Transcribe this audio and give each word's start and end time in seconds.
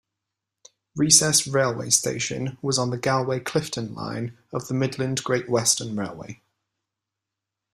Recess 0.95 1.45
railway 1.45 1.91
station 1.91 2.57
was 2.63 2.79
on 2.79 2.89
the 2.89 2.97
Galway-Clifden 2.97 3.93
line 3.93 4.35
of 4.51 4.67
the 4.67 4.73
Midland 4.73 5.23
Great 5.23 5.47
Western 5.47 5.95
Railway. 5.95 6.41